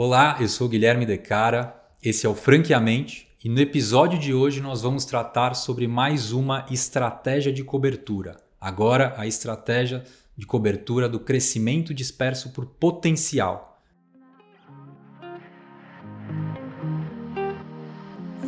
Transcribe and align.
Olá, 0.00 0.36
eu 0.38 0.46
sou 0.46 0.68
Guilherme 0.68 1.04
Decara, 1.04 1.74
esse 2.00 2.24
é 2.24 2.28
o 2.28 2.34
Franqueamente 2.36 3.26
e 3.42 3.48
no 3.48 3.58
episódio 3.58 4.16
de 4.16 4.32
hoje 4.32 4.60
nós 4.60 4.82
vamos 4.82 5.04
tratar 5.04 5.54
sobre 5.54 5.88
mais 5.88 6.30
uma 6.30 6.64
estratégia 6.70 7.52
de 7.52 7.64
cobertura. 7.64 8.36
Agora, 8.60 9.12
a 9.16 9.26
estratégia 9.26 10.04
de 10.36 10.46
cobertura 10.46 11.08
do 11.08 11.18
crescimento 11.18 11.92
disperso 11.92 12.50
por 12.50 12.64
potencial. 12.64 13.82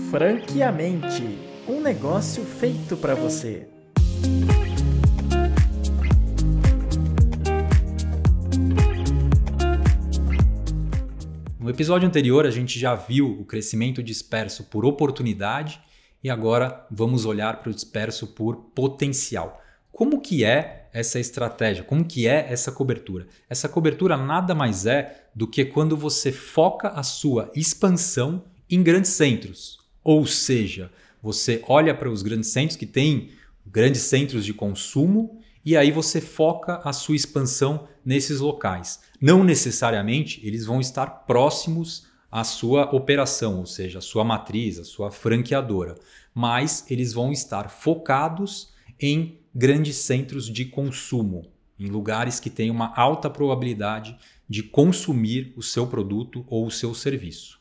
Franqueamente 0.08 1.36
um 1.66 1.80
negócio 1.80 2.44
feito 2.44 2.96
para 2.96 3.16
você. 3.16 3.79
Episódio 11.80 12.06
anterior, 12.06 12.44
a 12.44 12.50
gente 12.50 12.78
já 12.78 12.94
viu 12.94 13.40
o 13.40 13.44
crescimento 13.46 14.02
disperso 14.02 14.64
por 14.64 14.84
oportunidade 14.84 15.80
e 16.22 16.28
agora 16.28 16.86
vamos 16.90 17.24
olhar 17.24 17.62
para 17.62 17.70
o 17.70 17.74
disperso 17.74 18.26
por 18.26 18.56
potencial. 18.74 19.62
Como 19.90 20.20
que 20.20 20.44
é 20.44 20.90
essa 20.92 21.18
estratégia? 21.18 21.82
Como 21.82 22.04
que 22.04 22.28
é 22.28 22.52
essa 22.52 22.70
cobertura? 22.70 23.26
Essa 23.48 23.66
cobertura 23.66 24.14
nada 24.14 24.54
mais 24.54 24.84
é 24.84 25.24
do 25.34 25.46
que 25.46 25.64
quando 25.64 25.96
você 25.96 26.30
foca 26.30 26.88
a 26.88 27.02
sua 27.02 27.50
expansão 27.56 28.44
em 28.68 28.82
grandes 28.82 29.12
centros. 29.12 29.78
Ou 30.04 30.26
seja, 30.26 30.90
você 31.22 31.64
olha 31.66 31.94
para 31.94 32.10
os 32.10 32.20
grandes 32.20 32.50
centros 32.50 32.76
que 32.76 32.84
têm 32.84 33.30
grandes 33.66 34.02
centros 34.02 34.44
de 34.44 34.52
consumo 34.52 35.39
e 35.64 35.76
aí 35.76 35.90
você 35.90 36.20
foca 36.20 36.80
a 36.84 36.92
sua 36.92 37.16
expansão 37.16 37.88
nesses 38.04 38.40
locais. 38.40 39.00
Não 39.20 39.44
necessariamente 39.44 40.40
eles 40.46 40.64
vão 40.64 40.80
estar 40.80 41.06
próximos 41.26 42.06
à 42.30 42.44
sua 42.44 42.94
operação, 42.94 43.58
ou 43.58 43.66
seja, 43.66 43.98
à 43.98 44.02
sua 44.02 44.24
matriz, 44.24 44.78
à 44.78 44.84
sua 44.84 45.10
franqueadora, 45.10 45.96
mas 46.34 46.86
eles 46.88 47.12
vão 47.12 47.32
estar 47.32 47.68
focados 47.68 48.72
em 48.98 49.38
grandes 49.54 49.96
centros 49.96 50.48
de 50.48 50.64
consumo, 50.64 51.50
em 51.78 51.88
lugares 51.88 52.38
que 52.38 52.50
têm 52.50 52.70
uma 52.70 52.94
alta 52.96 53.28
probabilidade 53.28 54.16
de 54.48 54.62
consumir 54.62 55.52
o 55.56 55.62
seu 55.62 55.86
produto 55.86 56.44
ou 56.48 56.66
o 56.66 56.70
seu 56.70 56.94
serviço. 56.94 57.58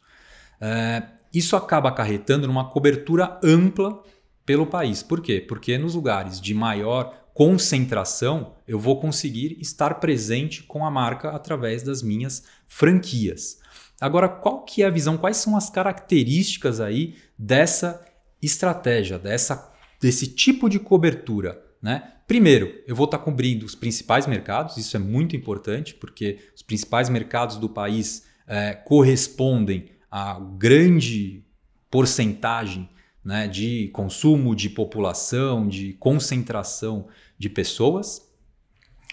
É, 0.61 1.03
isso 1.33 1.55
acaba 1.55 1.89
acarretando 1.89 2.47
numa 2.47 2.69
cobertura 2.69 3.39
ampla 3.43 4.03
pelo 4.45 4.65
país. 4.65 5.03
Por 5.03 5.21
quê? 5.21 5.39
Porque 5.39 5.77
nos 5.77 5.95
lugares 5.95 6.41
de 6.41 6.53
maior 6.53 7.28
concentração, 7.39 8.57
eu 8.67 8.77
vou 8.77 8.99
conseguir 8.99 9.55
estar 9.61 10.01
presente 10.01 10.61
com 10.63 10.85
a 10.85 10.91
marca 10.91 11.29
através 11.29 11.81
das 11.81 12.03
minhas 12.03 12.43
franquias. 12.67 13.59
Agora, 14.01 14.27
qual 14.27 14.65
que 14.65 14.83
é 14.83 14.85
a 14.85 14.89
visão? 14.89 15.17
Quais 15.17 15.37
são 15.37 15.55
as 15.55 15.69
características 15.69 16.81
aí 16.81 17.15
dessa 17.37 18.05
estratégia, 18.41 19.17
dessa, 19.17 19.71
desse 20.01 20.27
tipo 20.27 20.67
de 20.67 20.79
cobertura? 20.79 21.63
Né? 21.81 22.11
Primeiro, 22.27 22.73
eu 22.85 22.93
vou 22.93 23.05
estar 23.05 23.19
cobrindo 23.19 23.65
os 23.65 23.73
principais 23.73 24.27
mercados, 24.27 24.75
isso 24.75 24.97
é 24.97 24.99
muito 24.99 25.33
importante, 25.33 25.93
porque 25.93 26.39
os 26.53 26.61
principais 26.61 27.07
mercados 27.07 27.55
do 27.55 27.69
país 27.69 28.25
é, 28.45 28.73
correspondem 28.73 29.91
a 30.11 30.37
grande 30.57 31.45
porcentagem 31.89 32.89
né, 33.29 33.47
de 33.47 33.89
consumo, 33.89 34.55
de 34.55 34.67
população, 34.71 35.67
de 35.67 35.93
concentração 35.93 37.05
de 37.37 37.47
pessoas. 37.47 38.27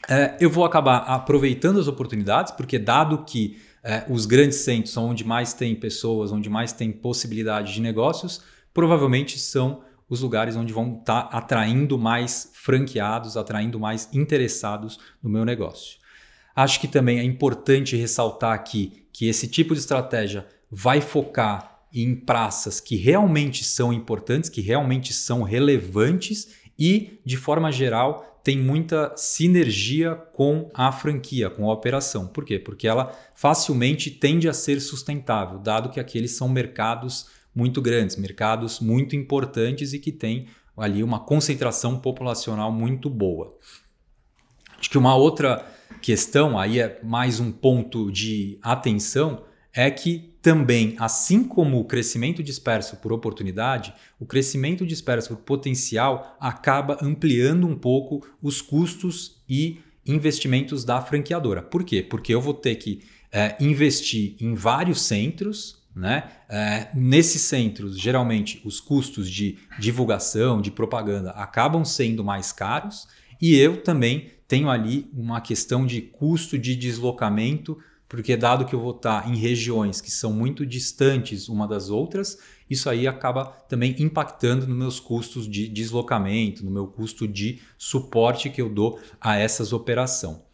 É, 0.09 0.39
eu 0.41 0.49
vou 0.49 0.65
acabar 0.65 1.01
aproveitando 1.01 1.79
as 1.79 1.87
oportunidades, 1.87 2.51
porque 2.51 2.79
dado 2.79 3.27
que 3.27 3.59
é, 3.85 4.07
os 4.09 4.25
grandes 4.25 4.57
centros 4.61 4.95
são 4.95 5.11
onde 5.11 5.23
mais 5.23 5.53
tem 5.53 5.75
pessoas, 5.75 6.33
onde 6.33 6.49
mais 6.49 6.73
tem 6.73 6.91
possibilidade 6.91 7.75
de 7.75 7.81
negócios, 7.83 8.41
provavelmente 8.73 9.39
são 9.39 9.83
os 10.09 10.23
lugares 10.23 10.57
onde 10.57 10.73
vão 10.73 10.97
estar 10.99 11.25
tá 11.25 11.37
atraindo 11.37 11.99
mais 11.99 12.51
franqueados, 12.55 13.37
atraindo 13.37 13.79
mais 13.79 14.09
interessados 14.15 14.99
no 15.23 15.29
meu 15.29 15.45
negócio. 15.45 15.99
Acho 16.55 16.81
que 16.81 16.89
também 16.89 17.19
é 17.19 17.23
importante 17.23 17.97
ressaltar 17.97 18.55
aqui 18.55 19.07
que 19.13 19.29
esse 19.29 19.47
tipo 19.47 19.75
de 19.75 19.81
estratégia 19.81 20.47
vai 20.71 21.03
focar 21.03 21.76
em 22.03 22.15
praças 22.15 22.81
que 22.81 22.97
realmente 22.97 23.65
são 23.65 23.93
importantes, 23.93 24.51
que 24.51 24.61
realmente 24.61 25.13
são 25.13 25.43
relevantes 25.43 26.55
e, 26.79 27.19
de 27.25 27.37
forma 27.37 27.73
geral, 27.73 28.41
tem 28.45 28.59
muita 28.59 29.13
sinergia 29.17 30.15
com 30.15 30.71
a 30.73 30.93
franquia, 30.93 31.51
com 31.51 31.69
a 31.69 31.73
operação. 31.73 32.29
Por 32.29 32.45
quê? 32.45 32.59
Porque 32.59 32.87
ela 32.87 33.13
facilmente 33.35 34.11
tende 34.11 34.49
a 34.49 34.53
ser 34.53 34.81
sustentável, 34.81 35.59
dado 35.59 35.91
que 35.91 35.99
aqueles 35.99 36.33
são 36.33 36.49
mercados 36.49 37.27
muito 37.55 37.81
grandes, 37.81 38.17
mercados 38.17 38.79
muito 38.79 39.17
importantes 39.17 39.93
e 39.93 39.99
que 39.99 40.13
têm 40.13 40.47
ali 40.77 41.03
uma 41.03 41.19
concentração 41.19 41.99
populacional 41.99 42.71
muito 42.71 43.09
boa. 43.09 43.57
Acho 44.79 44.91
que 44.91 44.99
uma 44.99 45.17
outra 45.17 45.67
questão, 46.03 46.59
aí 46.59 46.79
é 46.79 47.01
mais 47.03 47.41
um 47.41 47.51
ponto 47.51 48.13
de 48.13 48.59
atenção, 48.63 49.43
é 49.73 49.91
que 49.91 50.36
também, 50.47 50.95
assim 51.01 51.43
como 51.43 51.81
o 51.81 51.85
crescimento 51.85 52.41
disperso 52.41 52.99
por 52.99 53.13
oportunidade, 53.13 53.93
o 54.17 54.25
crescimento 54.25 54.87
disperso 54.87 55.31
por 55.31 55.39
potencial 55.39 56.37
acaba 56.39 56.97
ampliando 57.03 57.67
um 57.67 57.75
pouco 57.75 58.25
os 58.41 58.63
custos 58.63 59.43
e 59.49 59.81
investimentos 60.07 60.85
da 60.85 61.03
franqueadora. 61.03 61.63
Por 61.63 61.83
quê? 61.83 62.01
Porque 62.01 62.33
eu 62.33 62.41
vou 62.41 62.55
ter 62.55 62.77
que 62.77 63.03
é, 63.33 63.57
investir 63.59 64.37
em 64.39 64.55
vários 64.55 65.01
centros, 65.01 65.83
né? 65.93 66.31
É, 66.49 66.91
nesses 66.95 67.43
centros, 67.43 67.99
geralmente, 67.99 68.63
os 68.65 68.79
custos 68.79 69.29
de 69.29 69.59
divulgação, 69.81 70.63
de 70.63 70.71
propaganda 70.71 71.31
acabam 71.31 71.85
sendo 71.85 72.23
mais 72.23 72.53
caros 72.53 73.09
e 73.43 73.57
eu 73.57 73.83
também 73.83 74.31
tenho 74.47 74.71
ali 74.71 75.11
uma 75.13 75.41
questão 75.41 75.85
de 75.85 76.01
custo 76.01 76.57
de 76.57 76.77
deslocamento 76.77 77.77
porque 78.09 78.37
dado 78.37 78.65
que 78.65 78.75
eu 78.75 78.81
vou 78.81 78.95
estar 78.95 79.29
em 79.29 79.37
regiões 79.37 80.01
que 80.01 80.11
são 80.11 80.33
muito 80.33 80.65
distantes 80.65 81.49
uma 81.49 81.67
das 81.67 81.91
outras, 81.91 82.39
isso 82.69 82.89
aí 82.89 83.07
acaba 83.07 83.45
também 83.69 83.95
impactando 83.99 84.67
nos 84.67 84.77
meus 84.77 85.01
custos 85.01 85.49
de 85.49 85.69
deslocamento, 85.69 86.65
no 86.65 86.71
meu 86.71 86.87
custo 86.87 87.27
de 87.27 87.61
suporte 87.79 88.51
que 88.51 88.61
eu 88.61 88.69
dou 88.69 88.99
a 89.21 89.37
essas 89.37 89.73
operação, 89.73 90.45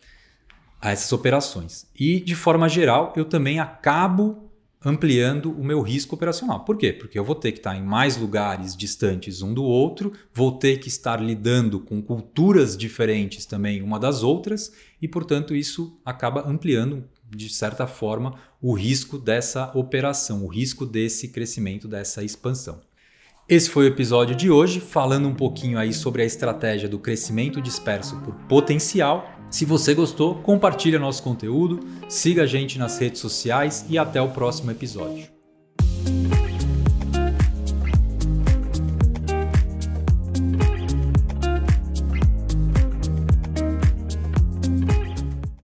a 0.80 0.90
essas 0.90 1.12
operações. 1.12 1.86
E 1.98 2.20
de 2.20 2.34
forma 2.34 2.68
geral, 2.68 3.12
eu 3.16 3.24
também 3.24 3.58
acabo 3.58 4.50
ampliando 4.84 5.52
o 5.52 5.64
meu 5.64 5.80
risco 5.80 6.14
operacional. 6.14 6.64
Por 6.64 6.76
quê? 6.76 6.92
Porque 6.92 7.18
eu 7.18 7.24
vou 7.24 7.34
ter 7.34 7.52
que 7.52 7.58
estar 7.58 7.76
em 7.76 7.82
mais 7.82 8.16
lugares 8.16 8.76
distantes 8.76 9.40
um 9.40 9.54
do 9.54 9.62
outro, 9.62 10.12
vou 10.34 10.52
ter 10.52 10.78
que 10.78 10.88
estar 10.88 11.22
lidando 11.22 11.78
com 11.78 12.02
culturas 12.02 12.76
diferentes 12.76 13.46
também 13.46 13.80
uma 13.80 13.98
das 13.98 14.22
outras, 14.22 14.72
e 15.00 15.06
portanto 15.06 15.54
isso 15.54 15.98
acaba 16.04 16.48
ampliando 16.48 17.04
de 17.36 17.48
certa 17.48 17.86
forma, 17.86 18.34
o 18.60 18.72
risco 18.74 19.18
dessa 19.18 19.70
operação, 19.74 20.44
o 20.44 20.48
risco 20.48 20.84
desse 20.86 21.28
crescimento, 21.28 21.88
dessa 21.88 22.22
expansão. 22.22 22.80
Esse 23.48 23.68
foi 23.68 23.84
o 23.84 23.88
episódio 23.88 24.36
de 24.36 24.50
hoje, 24.50 24.80
falando 24.80 25.28
um 25.28 25.34
pouquinho 25.34 25.78
aí 25.78 25.92
sobre 25.92 26.22
a 26.22 26.24
estratégia 26.24 26.88
do 26.88 26.98
crescimento 26.98 27.60
disperso 27.60 28.16
por 28.20 28.34
potencial. 28.48 29.28
Se 29.50 29.64
você 29.64 29.94
gostou, 29.94 30.36
compartilhe 30.36 30.98
nosso 30.98 31.22
conteúdo, 31.22 31.80
siga 32.08 32.44
a 32.44 32.46
gente 32.46 32.78
nas 32.78 32.98
redes 32.98 33.20
sociais 33.20 33.84
e 33.88 33.98
até 33.98 34.22
o 34.22 34.30
próximo 34.30 34.70
episódio. 34.70 35.41